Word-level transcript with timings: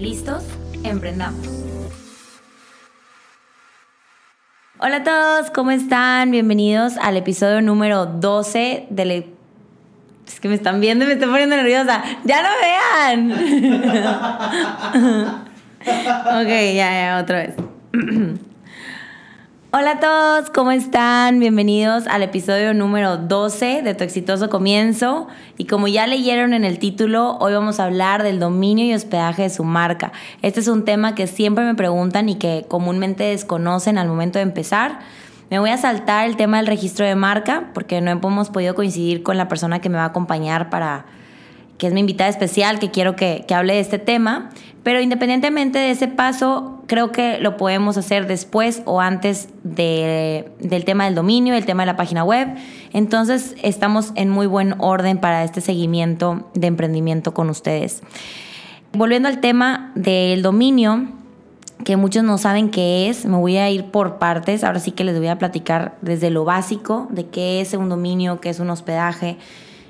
¿Listos? 0.00 0.42
Emprendamos. 0.82 1.46
Hola 4.78 4.96
a 4.96 5.04
todos, 5.04 5.50
¿cómo 5.50 5.72
están? 5.72 6.30
Bienvenidos 6.30 6.96
al 6.96 7.18
episodio 7.18 7.60
número 7.60 8.06
12 8.06 8.86
del... 8.88 9.26
Es 10.26 10.40
que 10.40 10.48
me 10.48 10.54
están 10.54 10.80
viendo 10.80 11.04
y 11.04 11.08
me 11.08 11.12
estoy 11.12 11.28
poniendo 11.28 11.54
nerviosa. 11.54 12.02
¡Ya 12.24 12.42
no 12.42 12.48
vean! 12.62 13.32
ok, 15.82 16.48
ya, 16.48 16.74
ya, 16.74 17.18
otra 17.22 17.40
vez. 17.40 17.56
Hola 19.72 19.92
a 19.92 20.00
todos, 20.00 20.50
¿cómo 20.50 20.72
están? 20.72 21.38
Bienvenidos 21.38 22.08
al 22.08 22.24
episodio 22.24 22.74
número 22.74 23.18
12 23.18 23.82
de 23.82 23.94
Tu 23.94 24.02
exitoso 24.02 24.50
comienzo. 24.50 25.28
Y 25.58 25.66
como 25.66 25.86
ya 25.86 26.08
leyeron 26.08 26.54
en 26.54 26.64
el 26.64 26.80
título, 26.80 27.36
hoy 27.38 27.52
vamos 27.52 27.78
a 27.78 27.84
hablar 27.84 28.24
del 28.24 28.40
dominio 28.40 28.84
y 28.84 28.94
hospedaje 28.94 29.42
de 29.42 29.50
su 29.50 29.62
marca. 29.62 30.10
Este 30.42 30.58
es 30.58 30.66
un 30.66 30.84
tema 30.84 31.14
que 31.14 31.28
siempre 31.28 31.64
me 31.64 31.76
preguntan 31.76 32.28
y 32.28 32.34
que 32.34 32.64
comúnmente 32.66 33.22
desconocen 33.22 33.96
al 33.96 34.08
momento 34.08 34.40
de 34.40 34.42
empezar. 34.42 34.98
Me 35.50 35.60
voy 35.60 35.70
a 35.70 35.78
saltar 35.78 36.26
el 36.26 36.34
tema 36.34 36.56
del 36.56 36.66
registro 36.66 37.06
de 37.06 37.14
marca 37.14 37.70
porque 37.72 38.00
no 38.00 38.10
hemos 38.10 38.50
podido 38.50 38.74
coincidir 38.74 39.22
con 39.22 39.36
la 39.36 39.46
persona 39.46 39.80
que 39.80 39.88
me 39.88 39.98
va 39.98 40.02
a 40.02 40.06
acompañar 40.06 40.68
para 40.68 41.04
que 41.78 41.86
es 41.86 41.92
mi 41.92 42.00
invitada 42.00 42.28
especial, 42.28 42.80
que 42.80 42.90
quiero 42.90 43.14
que, 43.14 43.44
que 43.46 43.54
hable 43.54 43.74
de 43.74 43.80
este 43.80 44.00
tema. 44.00 44.50
Pero 44.82 45.00
independientemente 45.00 45.78
de 45.78 45.92
ese 45.92 46.08
paso, 46.08 46.69
creo 46.90 47.12
que 47.12 47.38
lo 47.38 47.56
podemos 47.56 47.96
hacer 47.96 48.26
después 48.26 48.82
o 48.84 49.00
antes 49.00 49.48
de, 49.62 50.50
del 50.58 50.84
tema 50.84 51.04
del 51.04 51.14
dominio, 51.14 51.54
el 51.54 51.64
tema 51.64 51.84
de 51.84 51.86
la 51.86 51.96
página 51.96 52.24
web. 52.24 52.48
Entonces 52.92 53.54
estamos 53.62 54.10
en 54.16 54.28
muy 54.28 54.48
buen 54.48 54.74
orden 54.78 55.18
para 55.18 55.44
este 55.44 55.60
seguimiento 55.60 56.50
de 56.54 56.66
emprendimiento 56.66 57.32
con 57.32 57.48
ustedes. 57.48 58.02
Volviendo 58.92 59.28
al 59.28 59.38
tema 59.38 59.92
del 59.94 60.42
dominio, 60.42 61.06
que 61.84 61.96
muchos 61.96 62.24
no 62.24 62.38
saben 62.38 62.70
qué 62.70 63.08
es, 63.08 63.24
me 63.24 63.36
voy 63.36 63.56
a 63.56 63.70
ir 63.70 63.92
por 63.92 64.18
partes. 64.18 64.64
Ahora 64.64 64.80
sí 64.80 64.90
que 64.90 65.04
les 65.04 65.16
voy 65.16 65.28
a 65.28 65.38
platicar 65.38 65.96
desde 66.02 66.30
lo 66.30 66.44
básico 66.44 67.06
de 67.10 67.28
qué 67.28 67.60
es 67.60 67.72
un 67.72 67.88
dominio, 67.88 68.40
qué 68.40 68.48
es 68.48 68.58
un 68.58 68.68
hospedaje 68.68 69.38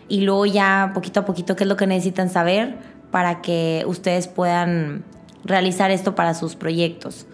y 0.06 0.21
luego 0.21 0.45
ya 0.45 0.91
poquito 0.93 1.21
a 1.21 1.25
poquito 1.25 1.56
qué 1.56 1.65
es 1.65 1.69
lo 1.69 1.78
que 1.78 1.87
necesitan 1.87 2.28
saber 2.28 2.77
para 3.11 3.41
que 3.41 3.84
ustedes 3.87 4.28
puedan 4.28 5.03
realizar 5.45 5.91
esto 5.91 6.15
para 6.15 6.35
sus 6.35 6.57
proyectos. 6.57 7.27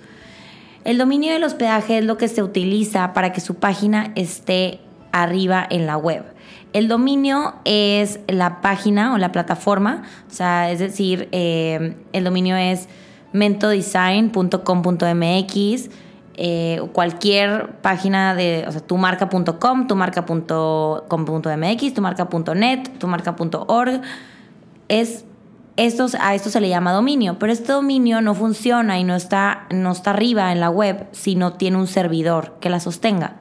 El 0.85 0.99
dominio 0.99 1.33
del 1.33 1.45
hospedaje 1.45 1.99
es 1.99 2.05
lo 2.05 2.17
que 2.17 2.29
se 2.29 2.43
utiliza 2.43 3.13
para 3.13 3.33
que 3.33 3.41
su 3.41 3.57
página 3.57 4.13
esté 4.15 4.81
arriba 5.11 5.67
en 5.69 5.87
la 5.87 5.97
web. 5.97 6.25
El 6.73 6.89
dominio 6.89 7.55
es 7.65 8.21
la 8.29 8.61
página 8.61 9.15
o 9.15 9.19
la 9.19 9.33
plataforma, 9.33 10.05
o 10.31 10.33
sea, 10.33 10.71
es 10.71 10.79
decir, 10.79 11.29
eh, 11.33 11.97
el 12.13 12.23
dominio 12.23 12.55
es 12.57 12.89
mentodesign.com.mx, 13.33 15.91
eh, 16.39 16.83
cualquier 16.93 17.81
página 17.81 18.35
de, 18.35 18.67
o 18.69 18.73
sea, 18.73 18.83
tumarca.com, 18.83 19.87
tumarca.com.mx, 19.87 21.95
tumarca.net, 21.95 22.91
tumarca.org, 22.99 24.03
es 24.89 25.25
a 25.77 26.35
esto 26.35 26.51
se 26.51 26.61
le 26.61 26.69
llama 26.69 26.93
dominio, 26.93 27.39
pero 27.39 27.53
este 27.53 27.73
dominio 27.73 28.21
no 28.21 28.35
funciona 28.35 28.99
y 28.99 29.05
no 29.05 29.15
está, 29.15 29.67
no 29.71 29.93
está 29.93 30.11
arriba 30.11 30.53
en 30.53 30.61
la 30.61 30.71
web 30.71 31.07
si 31.13 31.35
no 31.35 31.53
tiene 31.55 31.77
un 31.77 31.87
servidor 31.87 32.57
que 32.61 32.71
la 32.71 32.81
sostenga. 32.81 33.37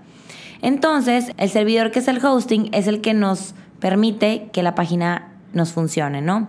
Entonces, 0.62 1.32
el 1.38 1.50
servidor 1.50 1.92
que 1.92 2.00
es 2.00 2.08
el 2.08 2.24
hosting 2.24 2.70
es 2.74 2.88
el 2.88 3.02
que 3.02 3.14
nos 3.14 3.54
permite 3.80 4.50
que 4.52 4.64
la 4.64 4.76
página 4.76 5.32
nos 5.54 5.72
funcione, 5.72 6.22
¿no? 6.22 6.48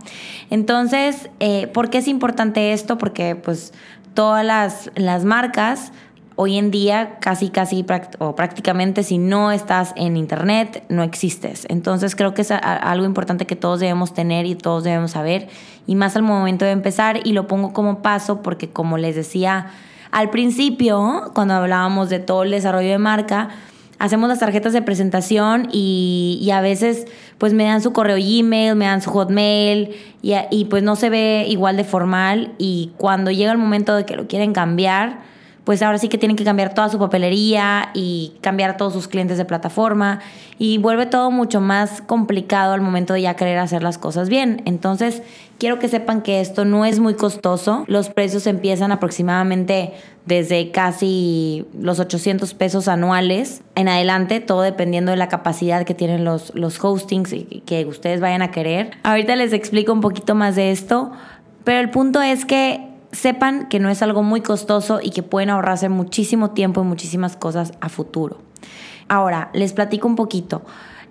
Entonces, 0.50 1.30
eh, 1.38 1.69
¿por 1.69 1.91
qué 1.91 1.98
es 1.98 2.08
importante 2.08 2.72
esto? 2.72 2.98
Porque 2.98 3.36
pues 3.36 3.72
todas 4.14 4.44
las, 4.44 4.91
las 4.96 5.25
marcas 5.25 5.92
hoy 6.36 6.58
en 6.58 6.70
día 6.70 7.16
casi, 7.20 7.48
casi 7.48 7.84
o 8.19 8.36
prácticamente 8.36 9.02
si 9.02 9.19
no 9.19 9.50
estás 9.50 9.92
en 9.97 10.16
Internet, 10.16 10.84
no 10.88 11.02
existes. 11.02 11.66
Entonces 11.69 12.14
creo 12.14 12.34
que 12.34 12.42
es 12.42 12.50
algo 12.50 13.06
importante 13.06 13.47
que 13.47 13.56
todos 13.56 13.80
debemos 13.80 14.14
tener 14.14 14.44
y 14.46 14.54
todos 14.54 14.84
debemos 14.84 15.12
saber, 15.12 15.48
y 15.86 15.94
más 15.94 16.14
al 16.14 16.22
momento 16.22 16.64
de 16.64 16.72
empezar, 16.72 17.20
y 17.25 17.32
lo 17.32 17.46
pongo 17.46 17.72
como 17.72 18.02
paso 18.02 18.42
porque 18.42 18.69
como 18.69 18.98
les 18.98 19.16
decía 19.16 19.72
al 20.12 20.30
principio, 20.30 21.30
cuando 21.34 21.54
hablábamos 21.54 22.10
de 22.10 22.20
todo 22.20 22.42
el 22.44 22.50
desarrollo 22.50 22.91
de 22.91 22.98
marca, 22.98 23.48
hacemos 23.98 24.28
las 24.28 24.38
tarjetas 24.38 24.72
de 24.72 24.82
presentación 24.82 25.69
y, 25.72 26.48
a 26.52 26.60
veces 26.60 27.06
pues 27.38 27.54
me 27.54 27.64
dan 27.64 27.82
su 27.82 27.92
correo 27.92 28.16
Gmail, 28.16 28.76
me 28.76 28.84
dan 28.86 29.02
su 29.02 29.10
Hotmail 29.10 29.94
y, 30.22 30.34
y 30.50 30.66
pues 30.66 30.82
no 30.82 30.96
se 30.96 31.10
ve 31.10 31.46
igual 31.48 31.76
de 31.76 31.84
formal 31.84 32.54
y 32.58 32.92
cuando 32.98 33.30
llega 33.30 33.52
el 33.52 33.58
momento 33.58 33.96
de 33.96 34.04
que 34.04 34.16
lo 34.16 34.26
quieren 34.26 34.52
cambiar, 34.52 35.20
pues 35.66 35.82
ahora 35.82 35.99
sí 35.99 36.09
que 36.09 36.16
tienen 36.16 36.37
que 36.37 36.44
cambiar 36.44 36.75
toda 36.75 36.88
su 36.88 36.99
papelería 37.00 37.91
y 37.93 38.34
cambiar 38.41 38.77
todos 38.77 38.93
sus 38.93 39.09
clientes 39.09 39.37
de 39.37 39.44
plataforma 39.44 40.21
y 40.60 40.78
vuelve 40.78 41.06
todo 41.06 41.32
mucho 41.32 41.60
más 41.60 42.00
complicado 42.00 42.72
al 42.72 42.82
momento 42.82 43.15
de 43.15 43.22
ya 43.22 43.34
querer 43.34 43.59
hacer 43.59 43.82
las 43.82 43.99
cosas 43.99 44.28
bien. 44.28 44.62
Entonces, 44.65 45.25
quiero 45.59 45.81
que 45.81 45.88
sepan 45.88 46.22
que 46.22 46.41
esto 46.41 46.65
no 46.65 46.84
es 46.84 47.00
muy 47.00 47.15
costoso. 47.15 47.82
Los 47.88 48.10
precios 48.10 48.47
empiezan 48.47 48.93
aproximadamente 48.93 49.93
desde 50.25 50.71
casi 50.71 51.66
los 51.76 51.99
800 51.99 52.55
pesos 52.55 52.87
anuales 52.87 53.62
en 53.75 53.88
adelante, 53.88 54.38
todo 54.38 54.62
dependiendo 54.62 55.10
de 55.10 55.16
la 55.16 55.26
capacidad 55.26 55.84
que 55.84 55.94
tienen 55.94 56.25
los, 56.25 56.55
los 56.55 56.82
hostings 56.82 57.34
que 57.66 57.84
ustedes 57.87 58.21
vayan 58.21 58.43
a 58.43 58.53
querer. 58.53 58.93
Ahorita 59.03 59.34
les 59.34 59.53
explico 59.53 59.93
un 59.93 60.00
poquito 60.00 60.37
más 60.37 60.55
de 60.55 60.71
esto, 60.71 61.10
pero 61.65 61.81
el 61.81 61.91
punto 61.91 62.22
es 62.22 62.44
que 62.44 62.85
sepan 63.16 63.69
que 63.69 63.81
no 63.81 63.88
es 63.88 64.03
algo 64.03 64.22
muy 64.22 64.43
costoso 64.43 65.00
y 65.03 65.10
que 65.10 65.22
pueden 65.22 65.50
ahorrarse 65.50 65.88
muchísimo 65.88 66.50
tiempo 66.50 66.82
y 66.82 66.84
muchísimas 66.84 67.37
cosas 67.37 67.72
a 67.81 67.88
futuro. 67.88 68.38
Ahora, 69.09 69.50
les 69.53 69.72
platico 69.72 70.06
un 70.06 70.16
poquito. 70.16 70.62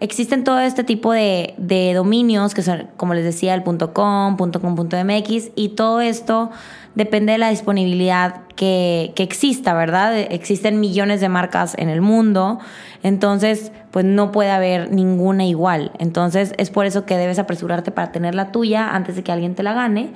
Existen 0.02 0.44
todo 0.44 0.60
este 0.60 0.84
tipo 0.84 1.14
de, 1.14 1.94
dominios, 1.96 2.54
que 2.54 2.62
son, 2.62 2.90
como 2.98 3.14
les 3.14 3.24
decía, 3.24 3.54
el 3.54 3.64
.com, 3.64 4.38
.com.mx, 4.38 5.52
y 5.56 5.70
todo 5.70 6.02
esto 6.02 6.52
depende 6.96 7.32
de 7.32 7.38
la 7.38 7.50
disponibilidad 7.50 8.42
que, 8.56 9.14
que, 9.16 9.24
exista, 9.24 9.74
¿verdad? 9.74 10.18
Existen 10.18 10.82
millones 10.82 11.22
de 11.22 11.30
marcas 11.30 11.76
en 11.78 11.90
el 11.90 12.02
mundo, 12.02 12.60
entonces, 13.04 13.72
pues 13.92 14.04
no 14.04 14.32
puede 14.32 14.52
haber 14.52 14.92
ninguna 14.92 15.46
igual. 15.46 15.92
Entonces, 15.98 16.54
es 16.58 16.70
por 16.70 16.86
eso 16.86 17.06
que 17.06 17.18
debes 17.18 17.40
apresurarte 17.40 17.92
para 17.92 18.12
tener 18.12 18.36
la 18.36 18.52
tuya 18.52 18.90
antes 18.90 19.16
de 19.16 19.24
que 19.24 19.32
alguien 19.32 19.56
te 19.56 19.64
la 19.64 19.74
gane 19.74 20.14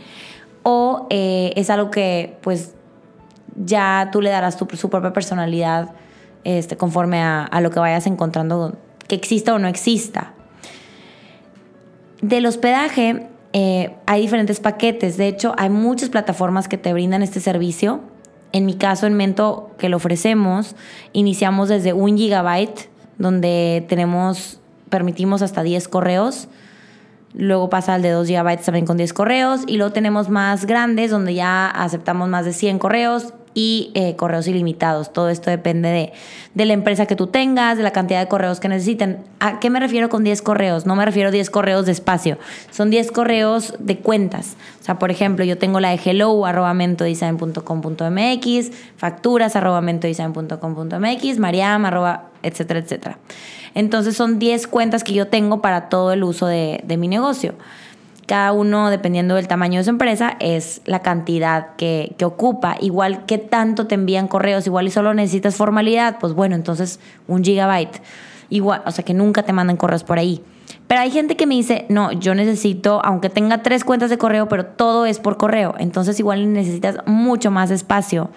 o 0.64 1.08
eh, 1.10 1.54
es 1.56 1.70
algo 1.70 1.92
que 1.92 2.38
pues 2.42 2.74
ya 3.56 4.10
tú 4.12 4.22
le 4.22 4.30
darás 4.30 4.58
tu, 4.58 4.66
su 4.76 4.90
propia 4.90 5.14
personalidad 5.14 5.92
este, 6.44 6.78
conforme 6.78 7.22
a, 7.22 7.62
lo 7.62 7.70
que 7.70 7.80
vayas 7.80 8.08
encontrando, 8.08 8.78
que 9.08 9.16
exista 9.16 9.54
o 9.54 9.60
no 9.60 9.68
exista. 9.68 10.34
Del 12.22 12.46
hospedaje 12.46 13.28
eh, 13.54 13.96
hay 14.06 14.22
diferentes 14.22 14.60
paquetes, 14.60 15.18
de 15.18 15.28
hecho 15.28 15.54
hay 15.58 15.70
muchas 15.70 16.10
plataformas 16.10 16.68
que 16.68 16.78
te 16.78 16.94
brindan 16.94 17.22
este 17.22 17.40
servicio. 17.40 18.02
En 18.52 18.66
mi 18.66 18.76
caso, 18.76 19.06
en 19.06 19.14
Mento, 19.14 19.72
que 19.78 19.90
lo 19.90 19.98
ofrecemos, 19.98 20.76
iniciamos 21.14 21.70
desde 21.70 21.94
un 21.94 22.18
gigabyte, 22.18 22.90
donde 23.18 23.86
tenemos, 23.88 24.60
permitimos 24.90 25.42
hasta 25.42 25.62
10 25.62 25.88
correos 25.88 26.48
Luego 27.34 27.70
pasa 27.70 27.94
al 27.94 28.02
de 28.02 28.10
2 28.10 28.28
GB 28.28 28.62
también 28.64 28.86
con 28.86 28.98
10 28.98 29.14
correos. 29.14 29.62
Y 29.68 29.78
luego 29.78 29.94
tenemos 29.94 30.30
más 30.30 30.66
grandes 30.66 31.12
donde 31.12 31.34
ya 31.34 31.68
aceptamos 31.68 32.30
más 32.30 32.46
de 32.46 32.54
100 32.54 32.80
correos 32.80 33.34
y 33.54 33.92
eh, 33.94 34.16
correos 34.16 34.48
ilimitados. 34.48 35.14
Todo 35.14 35.30
esto 35.30 35.50
depende 35.50 35.90
de, 35.90 36.14
de, 36.54 36.66
la 36.66 36.74
empresa 36.74 37.06
que 37.06 37.16
tú 37.16 37.28
tengas, 37.28 37.78
de 37.78 37.84
la 37.84 37.92
cantidad 37.92 38.20
de 38.20 38.28
correos 38.28 38.60
que 38.60 38.70
necesiten. 38.70 39.20
¿A 39.40 39.60
qué 39.60 39.70
me 39.70 39.80
refiero 39.80 40.10
con 40.10 40.24
10 40.24 40.42
correos? 40.42 40.86
No 40.86 40.96
me 40.96 41.06
refiero 41.06 41.30
a 41.30 41.32
10 41.32 41.50
correos 41.50 41.86
de 41.86 41.92
espacio. 41.92 42.38
Son 42.72 42.90
10 42.90 43.12
correos 43.12 43.76
de 43.80 43.98
cuentas. 43.98 44.56
O 44.82 44.84
sea, 44.84 45.00
por 45.00 45.12
ejemplo, 45.12 45.46
yo 45.46 45.58
tengo 45.58 45.80
la 45.80 45.90
de 45.90 46.00
hello 46.04 46.46
arroba 46.46 46.76
facturas 48.98 49.56
arroba 49.56 49.82
mariam 49.82 51.86
arroba 51.86 52.30
etcétera, 52.44 52.80
etcétera. 52.80 53.18
Entonces 53.76 54.16
son 54.16 54.40
10 54.40 54.68
cuentas 54.68 55.04
que 55.04 55.14
yo 55.14 55.28
tengo 55.28 55.62
para 55.62 55.90
todo 55.90 56.14
el 56.14 56.24
uso 56.24 56.48
de, 56.48 56.84
mi 56.98 57.08
negocio. 57.08 57.56
Cada 58.30 58.54
uno, 58.54 58.92
dependiendo 58.92 59.34
del 59.34 59.48
tamaño 59.48 59.80
de 59.80 59.86
su 59.86 59.90
empresa, 59.90 60.38
es 60.40 60.84
la 60.86 61.00
cantidad 61.00 61.76
que, 61.78 62.14
que, 62.20 62.26
ocupa. 62.26 62.78
Igual 62.80 63.26
que 63.26 63.40
tanto 63.40 63.88
te 63.88 63.96
envían 63.96 64.28
correos, 64.28 64.68
igual 64.68 64.86
y 64.86 64.92
solo 64.92 65.16
necesitas 65.16 65.56
formalidad, 65.56 66.18
pues 66.20 66.34
bueno, 66.34 66.56
entonces 66.56 67.00
un 67.28 67.44
gigabyte. 67.44 68.00
Igual, 68.52 68.84
o 68.86 68.92
sea 68.92 69.04
que 69.04 69.16
nunca 69.16 69.42
te 69.42 69.52
mandan 69.52 69.78
correos 69.78 70.04
por 70.04 70.20
ahí. 70.20 70.44
Pero 70.86 71.02
hay 71.02 71.10
gente 71.10 71.36
que 71.36 71.48
me 71.48 71.56
dice, 71.56 71.88
no, 71.90 72.12
yo 72.12 72.36
necesito, 72.36 73.02
aunque 73.04 73.32
tenga 73.32 73.64
tres 73.64 73.84
cuentas 73.84 74.12
de 74.12 74.20
correo, 74.20 74.48
pero 74.48 74.68
todo 74.68 75.08
es 75.08 75.18
por 75.18 75.38
correo. 75.38 75.74
Entonces 75.80 76.20
igual 76.20 76.54
necesitas 76.54 76.98
mucho 77.08 77.50
más 77.50 77.72
espacio, 77.72 78.30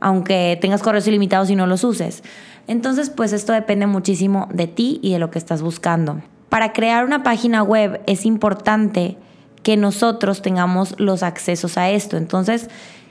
aunque 0.00 0.58
tengas 0.60 0.82
correos 0.82 1.06
ilimitados 1.06 1.48
y 1.48 1.54
no 1.54 1.68
los 1.68 1.84
uses. 1.84 2.24
Entonces, 2.66 3.08
pues 3.08 3.32
esto 3.32 3.52
depende 3.52 3.86
muchísimo 3.86 4.48
de 4.52 4.66
ti 4.66 4.98
y 5.00 5.12
de 5.12 5.20
lo 5.20 5.30
que 5.30 5.38
estás 5.38 5.62
buscando. 5.62 6.20
Para 6.48 6.72
crear 6.72 7.04
una 7.04 7.22
página 7.22 7.62
web 7.62 8.00
es 8.06 8.24
importante 8.24 9.16
que 9.62 9.76
nosotros 9.76 10.42
tengamos 10.42 10.94
los 10.98 11.22
accesos 11.22 11.76
a 11.76 11.90
esto. 11.90 12.16
Entonces, 12.16 12.70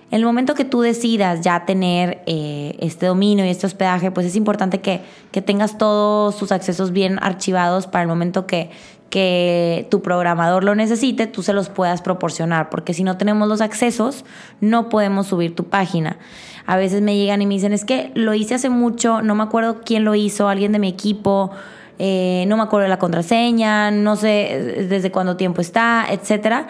en 0.09 0.19
el 0.19 0.25
momento 0.25 0.55
que 0.55 0.63
tú 0.63 0.81
decidas 0.81 1.41
ya 1.41 1.65
tener 1.65 2.23
eh, 2.25 2.77
este 2.79 3.07
dominio 3.07 3.45
y 3.45 3.49
este 3.49 3.67
hospedaje, 3.67 4.09
pues 4.09 4.25
es 4.25 4.35
importante 4.35 4.79
que, 4.79 5.01
que, 5.31 5.41
tengas 5.41 5.77
todos 5.77 6.37
tus 6.37 6.51
accesos 6.53 6.91
bien 6.91 7.19
archivados 7.21 7.87
para 7.87 8.03
el 8.03 8.07
momento 8.07 8.47
que, 8.47 8.71
que 9.09 9.87
tu 9.91 10.01
programador 10.01 10.63
lo 10.63 10.75
necesite, 10.75 11.27
tú 11.27 11.43
se 11.43 11.53
los 11.53 11.69
puedas 11.69 12.01
proporcionar, 12.01 12.69
porque 12.69 12.93
si 12.93 13.03
no 13.03 13.17
tenemos 13.17 13.47
los 13.47 13.61
accesos, 13.61 14.25
no 14.61 14.89
podemos 14.89 15.27
subir 15.27 15.55
tu 15.55 15.65
página. 15.65 16.17
A 16.65 16.77
veces 16.77 17.01
me 17.01 17.15
llegan 17.17 17.41
y 17.41 17.45
me 17.45 17.55
dicen, 17.55 17.73
es 17.73 17.85
que 17.85 18.11
lo 18.15 18.33
hice 18.33 18.55
hace 18.55 18.69
mucho, 18.69 19.21
no 19.21 19.35
me 19.35 19.43
acuerdo 19.43 19.81
quién 19.83 20.05
lo 20.05 20.15
hizo, 20.15 20.47
alguien 20.49 20.71
de 20.71 20.79
mi 20.79 20.87
equipo, 20.87 21.51
eh, 21.99 22.45
no 22.47 22.57
me 22.57 22.63
acuerdo 22.63 22.88
la 22.88 22.99
contraseña, 22.99 23.91
no 23.91 24.15
sé 24.15 24.85
desde 24.88 25.11
cuánto 25.11 25.35
tiempo 25.38 25.61
está, 25.61 26.05
etcétera. 26.09 26.67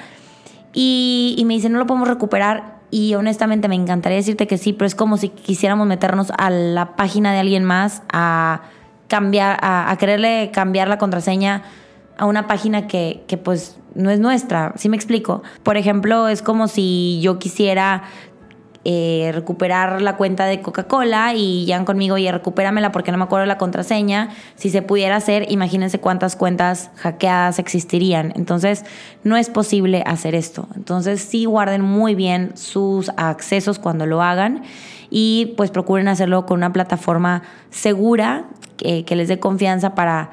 Y, 0.73 1.41
me 1.45 1.55
dicen, 1.55 1.71
no 1.71 1.79
lo 1.79 1.87
podemos 1.87 2.07
recuperar 2.07 2.77
y 2.91 3.15
honestamente 3.15 3.67
me 3.67 3.75
encantaría 3.75 4.17
decirte 4.17 4.47
que 4.47 4.57
sí, 4.57 4.73
pero 4.73 4.85
es 4.85 4.95
como 4.95 5.17
si 5.17 5.29
quisiéramos 5.29 5.87
meternos 5.87 6.31
a 6.37 6.49
la 6.49 6.95
página 6.95 7.33
de 7.33 7.39
alguien 7.39 7.63
más 7.63 8.03
a 8.13 8.61
cambiar, 9.07 9.57
a, 9.61 9.95
quererle 9.99 10.51
cambiar 10.53 10.87
la 10.87 10.97
contraseña 10.97 11.63
a 12.17 12.25
una 12.25 12.47
página 12.47 12.87
que, 12.87 13.23
que 13.27 13.37
pues 13.37 13.77
no 13.95 14.11
es 14.11 14.19
nuestra. 14.19 14.73
¿Sí 14.77 14.87
me 14.87 14.95
explico? 14.95 15.41
Por 15.63 15.77
ejemplo, 15.77 16.27
es 16.27 16.41
como 16.41 16.67
si 16.67 17.19
yo 17.21 17.39
quisiera 17.39 18.03
eh, 18.89 19.31
recuperar 19.33 20.01
la 20.01 20.15
cuenta 20.15 20.45
de 20.45 20.61
Coca-Cola 20.61 21.33
y 21.33 21.65
ya 21.65 21.83
conmigo, 21.83 22.17
y 22.17 22.31
recupéramela 22.31 22.93
porque 22.93 23.11
no 23.11 23.17
me 23.17 23.25
acuerdo 23.25 23.45
la 23.45 23.57
contraseña. 23.57 24.29
Si 24.55 24.69
se 24.69 24.81
pudiera 24.81 25.17
hacer, 25.17 25.51
imagínense 25.51 25.99
cuántas 25.99 26.37
cuentas 26.37 26.89
hackeadas 26.95 27.59
existirían. 27.59 28.31
Entonces, 28.37 28.85
no 29.25 29.35
es 29.35 29.49
posible 29.49 30.05
hacer 30.05 30.35
esto. 30.35 30.69
Entonces, 30.73 31.19
sí 31.19 31.43
guarden 31.43 31.81
muy 31.81 32.15
bien 32.15 32.55
sus 32.55 33.11
accesos 33.17 33.77
cuando 33.77 34.05
lo 34.05 34.21
hagan 34.21 34.63
y 35.09 35.53
pues 35.57 35.69
procuren 35.69 36.07
hacerlo 36.07 36.45
con 36.45 36.59
una 36.59 36.71
plataforma 36.71 37.43
segura 37.69 38.45
que, 38.77 39.03
que 39.03 39.17
les 39.17 39.27
dé 39.27 39.37
confianza 39.37 39.95
para 39.95 40.31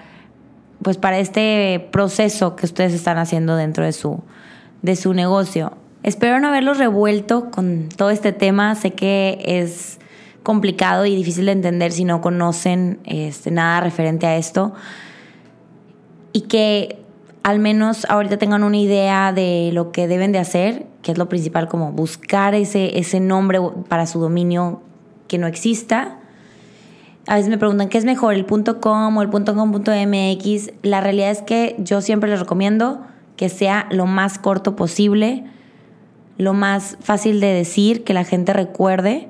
pues 0.81 0.97
para 0.97 1.19
este 1.19 1.89
proceso 1.91 2.55
que 2.55 2.67
ustedes 2.67 2.95
están 2.95 3.19
haciendo 3.19 3.56
dentro 3.56 3.85
de 3.85 3.93
su, 3.93 4.23
de 4.83 4.95
su 4.95 5.12
negocio. 5.12 5.73
Espero 6.05 6.39
no 6.39 6.49
haberlos 6.49 6.77
revuelto 6.77 7.51
con 7.51 7.89
todo 7.89 8.11
este 8.11 8.33
tema. 8.33 8.75
Sé 8.75 8.91
que 8.91 9.39
es 9.43 9.99
complicado 10.43 11.06
y 11.06 11.17
difícil 11.17 11.47
de 11.47 11.53
entender 11.53 11.93
si 11.93 12.05
no 12.05 12.21
conocen 12.21 13.01
este, 13.05 13.51
nada 13.51 13.81
referente 13.81 14.27
a 14.27 14.37
esto. 14.37 14.75
Y 16.35 16.43
que 16.43 16.99
al 17.43 17.59
menos 17.59 18.06
ahorita 18.11 18.37
tengan 18.37 18.65
una 18.65 18.77
idea 18.77 19.33
de 19.33 19.71
lo 19.73 19.93
que 19.93 20.06
deben 20.06 20.31
de 20.31 20.41
hacer, 20.41 20.85
que 21.01 21.11
es 21.11 21.17
lo 21.17 21.31
principal, 21.31 21.69
como 21.69 21.91
buscar 21.93 22.55
ese, 22.55 23.19
nombre 23.21 23.59
para 23.89 24.06
su 24.06 24.21
dominio 24.21 24.83
que 25.27 25.39
no 25.39 25.47
exista. 25.47 26.19
A 27.27 27.37
veces 27.37 27.49
me 27.49 27.56
preguntan, 27.56 27.89
¿qué 27.89 27.97
es 27.97 28.05
mejor, 28.05 28.35
el 28.35 28.45
.com 28.45 29.17
o 29.17 29.23
el 29.23 29.31
.com.mx? 29.31 30.73
La 30.83 31.01
realidad 31.01 31.31
es 31.31 31.41
que 31.41 31.77
yo 31.79 32.03
siempre 32.03 32.29
les 32.29 32.41
recomiendo 32.41 33.01
que 33.39 33.49
sea 33.49 33.87
lo 33.91 34.05
más 34.05 34.39
corto 34.39 34.77
posible 34.77 35.45
lo 36.36 36.52
más 36.52 36.96
fácil 37.00 37.40
de 37.40 37.48
decir, 37.48 38.04
que 38.04 38.14
la 38.14 38.25
gente 38.25 38.52
recuerde, 38.52 39.28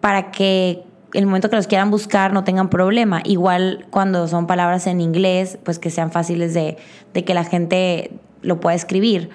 para 0.00 0.30
que 0.30 0.84
el 1.14 1.26
momento 1.26 1.50
que 1.50 1.56
los 1.56 1.66
quieran 1.66 1.90
buscar 1.90 2.32
no 2.32 2.44
tengan 2.44 2.68
problema. 2.68 3.20
Igual 3.24 3.86
cuando 3.90 4.28
son 4.28 4.46
palabras 4.46 4.86
en 4.86 5.00
inglés, 5.00 5.58
pues 5.64 5.78
que 5.78 5.90
sean 5.90 6.12
fáciles 6.12 6.54
de, 6.54 6.76
de 7.14 7.24
que 7.24 7.34
la 7.34 7.44
gente 7.44 8.12
lo 8.42 8.60
pueda 8.60 8.76
escribir. 8.76 9.30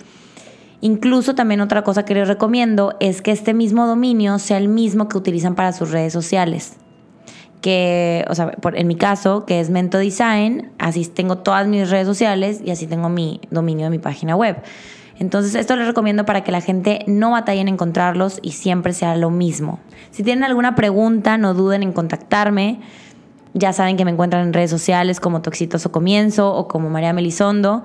Incluso 0.81 1.33
también 1.33 1.61
otra 1.61 1.83
cosa 1.83 2.03
que 2.03 2.13
les 2.13 2.27
recomiendo 2.27 2.95
es 2.99 3.21
que 3.21 3.31
este 3.31 3.53
mismo 3.53 3.87
dominio 3.87 4.37
sea 4.37 4.57
el 4.57 4.67
mismo 4.67 5.07
que 5.07 5.17
utilizan 5.17 5.55
para 5.55 5.71
sus 5.71 5.91
redes 5.91 6.11
sociales. 6.11 6.73
Que, 7.61 8.25
o 8.29 8.35
sea, 8.35 8.51
en 8.73 8.87
mi 8.87 8.95
caso, 8.95 9.45
que 9.45 9.61
es 9.61 9.69
Mento 9.69 9.97
Design, 9.97 10.71
así 10.79 11.05
tengo 11.07 11.37
todas 11.37 11.67
mis 11.67 11.89
redes 11.89 12.05
sociales 12.05 12.61
y 12.63 12.71
así 12.71 12.87
tengo 12.87 13.07
mi 13.07 13.39
dominio 13.49 13.85
de 13.85 13.91
mi 13.91 13.99
página 13.99 14.35
web. 14.35 14.57
Entonces, 15.23 15.55
esto 15.55 15.77
les 15.77 15.87
recomiendo 15.87 16.25
para 16.25 16.43
que 16.43 16.51
la 16.51 16.59
gente 16.59 17.05
no 17.07 17.31
batalle 17.31 17.61
en 17.61 17.69
encontrarlos 17.69 18.39
y 18.41 18.51
siempre 18.51 18.91
sea 18.91 19.15
lo 19.15 19.29
mismo. 19.29 19.79
Si 20.11 20.21
tienen 20.21 20.43
alguna 20.43 20.75
pregunta, 20.75 21.37
no 21.37 21.53
duden 21.53 21.81
en 21.81 21.93
contactarme. 21.93 22.81
Ya 23.53 23.71
saben 23.71 23.95
que 23.95 24.03
me 24.03 24.11
encuentran 24.11 24.45
en 24.45 24.51
redes 24.51 24.69
sociales 24.69 25.21
como 25.21 25.41
Tu 25.41 25.49
Exitoso 25.49 25.93
Comienzo 25.93 26.53
o 26.53 26.67
como 26.67 26.89
María 26.89 27.13
Melisondo. 27.13 27.83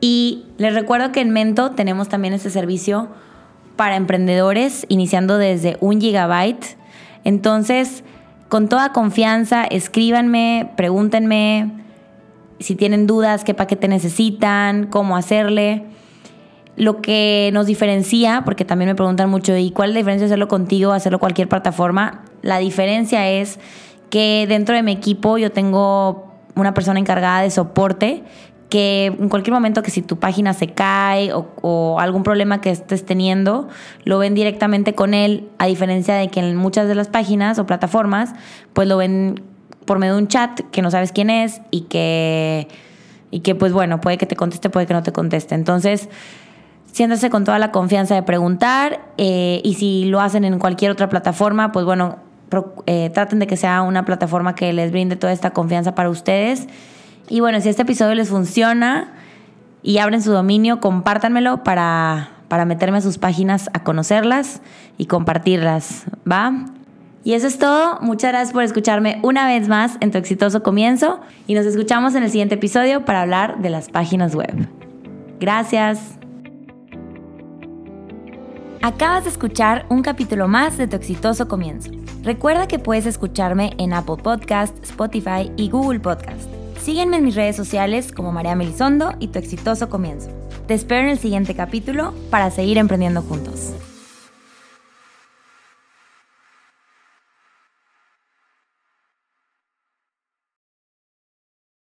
Y 0.00 0.46
les 0.56 0.72
recuerdo 0.72 1.12
que 1.12 1.20
en 1.20 1.32
Mento 1.32 1.72
tenemos 1.72 2.08
también 2.08 2.32
este 2.32 2.48
servicio 2.48 3.08
para 3.76 3.96
emprendedores, 3.96 4.86
iniciando 4.88 5.36
desde 5.36 5.76
un 5.82 6.00
gigabyte. 6.00 6.78
Entonces, 7.24 8.04
con 8.48 8.70
toda 8.70 8.90
confianza, 8.92 9.64
escríbanme, 9.64 10.70
pregúntenme 10.78 11.72
si 12.58 12.74
tienen 12.74 13.06
dudas, 13.06 13.44
qué 13.44 13.52
paquete 13.52 13.86
necesitan, 13.86 14.86
cómo 14.86 15.14
hacerle. 15.14 15.84
Lo 16.76 17.00
que 17.00 17.50
nos 17.52 17.66
diferencia, 17.66 18.42
porque 18.44 18.64
también 18.64 18.88
me 18.88 18.94
preguntan 18.94 19.30
mucho, 19.30 19.56
¿y 19.56 19.70
cuál 19.70 19.90
es 19.90 19.94
la 19.94 19.98
diferencia 19.98 20.26
de 20.26 20.32
hacerlo 20.32 20.48
contigo 20.48 20.90
o 20.90 20.94
hacerlo 20.94 21.18
cualquier 21.18 21.48
plataforma? 21.48 22.24
La 22.42 22.58
diferencia 22.58 23.28
es 23.28 23.58
que 24.10 24.46
dentro 24.48 24.74
de 24.74 24.82
mi 24.82 24.92
equipo 24.92 25.38
yo 25.38 25.52
tengo 25.52 26.32
una 26.56 26.74
persona 26.74 26.98
encargada 27.00 27.42
de 27.42 27.50
soporte 27.50 28.22
que 28.68 29.06
en 29.06 29.28
cualquier 29.28 29.54
momento 29.54 29.82
que 29.84 29.92
si 29.92 30.02
tu 30.02 30.18
página 30.18 30.52
se 30.52 30.68
cae 30.68 31.30
o, 31.32 31.96
algún 32.00 32.24
problema 32.24 32.60
que 32.60 32.70
estés 32.70 33.06
teniendo, 33.06 33.68
lo 34.04 34.18
ven 34.18 34.34
directamente 34.34 34.96
con 34.96 35.14
él, 35.14 35.48
a 35.58 35.66
diferencia 35.66 36.16
de 36.16 36.26
que 36.28 36.40
en 36.40 36.56
muchas 36.56 36.88
de 36.88 36.96
las 36.96 37.06
páginas 37.06 37.60
o 37.60 37.66
plataformas, 37.66 38.32
pues 38.72 38.88
lo 38.88 38.96
ven 38.96 39.42
por 39.84 40.00
medio 40.00 40.14
de 40.14 40.22
un 40.22 40.28
chat 40.28 40.60
que 40.72 40.82
no 40.82 40.90
sabes 40.90 41.12
quién 41.12 41.30
es 41.30 41.60
y 41.70 41.82
que, 41.82 42.66
y 43.30 43.40
que 43.40 43.54
pues 43.54 43.72
bueno, 43.72 44.00
puede 44.00 44.18
que 44.18 44.26
te 44.26 44.34
conteste, 44.34 44.70
puede 44.70 44.86
que 44.86 44.94
no 44.94 45.04
te 45.04 45.12
conteste. 45.12 45.54
Entonces, 45.54 46.08
siéntase 46.94 47.28
con 47.28 47.42
toda 47.42 47.58
la 47.58 47.72
confianza 47.72 48.14
de 48.14 48.22
preguntar 48.22 49.00
eh, 49.18 49.60
y 49.64 49.74
si 49.74 50.04
lo 50.04 50.20
hacen 50.20 50.44
en 50.44 50.60
cualquier 50.60 50.92
otra 50.92 51.08
plataforma, 51.08 51.72
pues 51.72 51.84
bueno, 51.84 52.18
eh, 52.86 53.10
traten 53.12 53.40
de 53.40 53.48
que 53.48 53.56
sea 53.56 53.82
una 53.82 54.04
plataforma 54.04 54.54
que 54.54 54.72
les 54.72 54.92
brinde 54.92 55.16
toda 55.16 55.32
esta 55.32 55.50
confianza 55.50 55.96
para 55.96 56.08
ustedes. 56.08 56.68
Y 57.28 57.40
bueno, 57.40 57.60
si 57.60 57.68
este 57.68 57.82
episodio 57.82 58.14
les 58.14 58.28
funciona 58.28 59.12
y 59.82 59.98
abren 59.98 60.22
su 60.22 60.30
dominio, 60.30 60.78
compártanmelo 60.78 61.64
para, 61.64 62.28
para 62.46 62.64
meterme 62.64 62.98
a 62.98 63.00
sus 63.00 63.18
páginas 63.18 63.70
a 63.72 63.82
conocerlas 63.82 64.62
y 64.96 65.06
compartirlas, 65.06 66.04
¿va? 66.30 66.66
Y 67.24 67.32
eso 67.32 67.48
es 67.48 67.58
todo. 67.58 67.98
Muchas 68.02 68.30
gracias 68.30 68.52
por 68.52 68.62
escucharme 68.62 69.18
una 69.24 69.48
vez 69.48 69.66
más 69.66 69.96
en 69.98 70.12
tu 70.12 70.18
exitoso 70.18 70.62
comienzo 70.62 71.18
y 71.48 71.54
nos 71.54 71.66
escuchamos 71.66 72.14
en 72.14 72.22
el 72.22 72.30
siguiente 72.30 72.54
episodio 72.54 73.04
para 73.04 73.22
hablar 73.22 73.58
de 73.58 73.70
las 73.70 73.88
páginas 73.88 74.36
web. 74.36 74.68
Gracias. 75.40 76.23
Acabas 78.84 79.24
de 79.24 79.30
escuchar 79.30 79.86
un 79.88 80.02
capítulo 80.02 80.46
más 80.46 80.76
de 80.76 80.86
Tu 80.86 80.96
exitoso 80.96 81.48
comienzo. 81.48 81.90
Recuerda 82.22 82.68
que 82.68 82.78
puedes 82.78 83.06
escucharme 83.06 83.72
en 83.78 83.94
Apple 83.94 84.18
Podcast, 84.22 84.76
Spotify 84.84 85.50
y 85.56 85.70
Google 85.70 86.00
Podcast. 86.00 86.50
Sígueme 86.82 87.16
en 87.16 87.24
mis 87.24 87.34
redes 87.34 87.56
sociales 87.56 88.12
como 88.12 88.30
María 88.30 88.54
Melisondo 88.54 89.14
y 89.20 89.28
Tu 89.28 89.38
exitoso 89.38 89.88
comienzo. 89.88 90.28
Te 90.66 90.74
espero 90.74 91.00
en 91.00 91.08
el 91.08 91.18
siguiente 91.18 91.54
capítulo 91.54 92.12
para 92.28 92.50
seguir 92.50 92.76
emprendiendo 92.76 93.22
juntos. 93.22 93.72